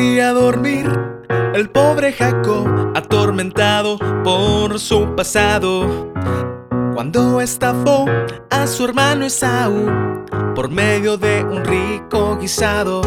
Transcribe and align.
Dormir 0.00 0.88
el 1.54 1.68
pobre 1.68 2.14
Jacob, 2.14 2.66
atormentado 2.94 3.98
por 4.24 4.80
su 4.80 5.14
pasado. 5.14 6.14
Cuando 6.94 7.38
estafó 7.42 8.06
a 8.48 8.66
su 8.66 8.86
hermano 8.86 9.26
Esaú 9.26 9.90
por 10.54 10.70
medio 10.70 11.18
de 11.18 11.44
un 11.44 11.62
rico 11.62 12.38
guisado. 12.40 13.02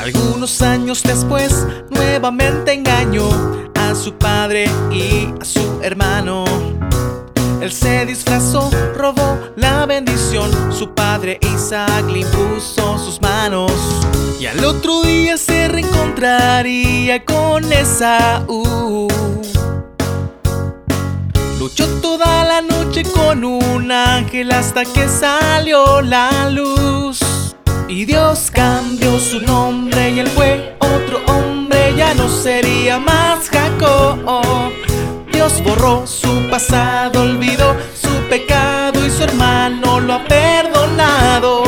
Algunos 0.00 0.62
años 0.62 1.02
después, 1.02 1.66
nuevamente 1.90 2.72
engañó 2.72 3.28
a 3.74 3.92
su 3.96 4.14
padre 4.14 4.70
y 4.92 5.28
a 5.40 5.44
su 5.44 5.80
hermano. 5.82 6.44
Él 7.60 7.72
se 7.72 8.06
disfrazó, 8.06 8.70
robó 8.94 9.38
la 9.56 9.86
bendición. 9.86 10.50
Su 10.72 10.94
padre 10.94 11.40
Isaac 11.52 12.04
le 12.08 12.20
impuso 12.20 12.96
sus 12.96 13.20
manos. 13.20 13.72
Y 14.42 14.46
al 14.46 14.64
otro 14.64 15.02
día 15.02 15.36
se 15.36 15.68
reencontraría 15.68 17.24
con 17.24 17.72
Esaú. 17.72 19.06
Luchó 21.60 21.86
toda 22.00 22.44
la 22.44 22.60
noche 22.60 23.04
con 23.04 23.44
un 23.44 23.92
ángel 23.92 24.50
hasta 24.50 24.84
que 24.84 25.06
salió 25.06 26.02
la 26.02 26.50
luz. 26.50 27.20
Y 27.86 28.04
Dios 28.04 28.50
cambió 28.52 29.16
su 29.20 29.40
nombre 29.42 30.10
y 30.10 30.18
él 30.18 30.26
fue 30.26 30.74
otro 30.80 31.20
hombre, 31.26 31.94
ya 31.96 32.12
no 32.14 32.28
sería 32.28 32.98
más 32.98 33.48
Jacob. 33.48 34.72
Dios 35.32 35.62
borró 35.62 36.04
su 36.04 36.48
pasado, 36.50 37.22
olvidó 37.22 37.76
su 37.94 38.10
pecado 38.28 39.06
y 39.06 39.08
su 39.08 39.22
hermano 39.22 40.00
lo 40.00 40.14
ha 40.14 40.24
perdonado. 40.24 41.62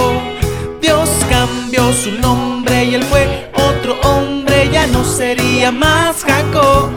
Dios 0.80 1.08
cambió 1.30 1.92
su 1.92 2.10
nombre 2.10 2.53
y 2.84 2.94
él 2.94 3.02
fue 3.04 3.50
otro 3.54 3.98
hombre, 4.02 4.68
ya 4.70 4.86
no 4.86 5.04
sería 5.04 5.70
más 5.70 6.22
Jacob. 6.24 6.90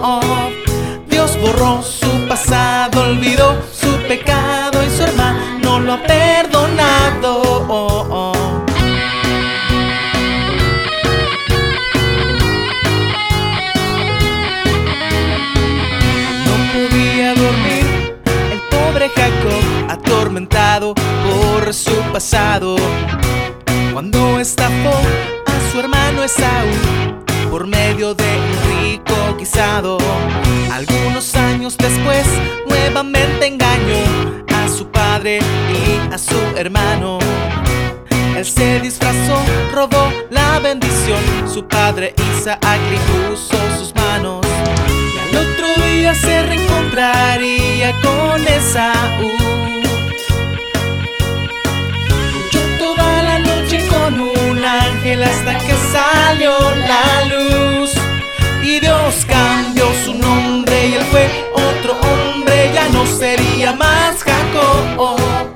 Dios 1.09 1.37
borró 1.39 1.81
su 1.81 2.09
pasado, 2.27 3.01
olvidó 3.01 3.55
su 3.71 3.95
pecado 4.07 4.83
y 4.83 4.89
su 4.89 5.03
hermano 5.03 5.79
lo 5.79 5.93
ha 5.93 6.03
perdonado. 6.03 7.41
No 16.45 16.55
podía 16.73 17.33
dormir 17.33 18.15
el 18.51 18.59
pobre 18.69 19.09
Jacob, 19.09 19.63
atormentado 19.89 20.93
por 20.95 21.73
su 21.73 21.95
pasado. 22.11 22.75
Cuando 23.93 24.39
estafó 24.39 24.93
su 25.77 25.81
hermano 25.81 26.23
Esaú 26.23 26.71
por 27.51 27.67
medio 27.67 28.15
de 28.15 28.23
un 28.23 28.81
rico 28.81 29.37
guisado. 29.37 29.99
Algunos 30.71 31.35
años 31.35 31.77
después, 31.77 32.25
nuevamente 32.67 33.45
engañó 33.45 34.43
a 34.55 34.67
su 34.69 34.87
padre 34.87 35.37
y 35.37 36.11
a 36.11 36.17
su 36.17 36.35
hermano. 36.55 37.19
Él 38.35 38.43
se 38.43 38.79
disfrazó, 38.79 39.39
robó 39.71 40.11
la 40.31 40.57
bendición. 40.57 41.19
Su 41.47 41.67
padre 41.67 42.15
Isaac 42.31 42.59
le 42.63 42.97
puso 43.29 43.57
sus 43.77 43.93
manos. 43.93 44.43
Y 44.87 45.35
al 45.35 45.45
otro 45.45 45.83
día 45.85 46.15
se 46.15 46.41
reencontraría 46.41 47.46
hasta 55.23 55.57
que 55.59 55.73
salió 55.91 56.53
la 56.87 57.25
luz. 57.25 57.91
Y 58.63 58.79
Dios 58.79 59.25
cambió 59.27 59.85
su 60.03 60.13
nombre 60.13 60.87
y 60.87 60.93
él 60.95 61.05
fue 61.11 61.29
otro 61.53 61.93
hombre, 62.01 62.71
ya 62.73 62.89
no 62.89 63.05
sería 63.05 63.73
más 63.73 64.23
Jacob. 64.23 65.47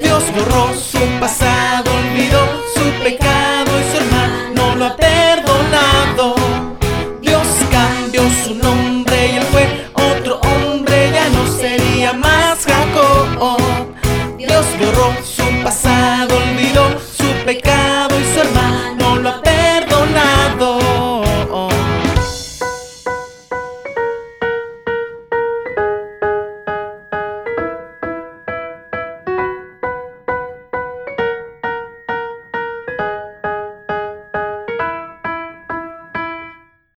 Dios 0.00 0.24
borró 0.34 0.72
su 0.74 0.98
pasado, 1.20 1.90
olvidó 1.92 2.40
su 2.74 3.02
pecado 3.02 3.70
y 3.80 3.90
su 3.90 3.96
hermano 4.02 4.54
no 4.54 4.74
lo 4.76 4.84
ha 4.86 4.96
perdonado. 4.96 6.34
Dios 7.20 7.46
cambió 7.70 8.22
su 8.44 8.54
nombre 8.54 9.32
y 9.32 9.36
él 9.36 9.46
fue 9.52 9.86
otro 9.92 10.40
hombre, 10.40 11.10
ya 11.12 11.28
no 11.28 11.46
sería 11.46 12.12
más 12.14 12.64
Jacob. 12.64 13.58
Dios 14.38 14.66
borró 14.78 15.14
su 15.22 15.43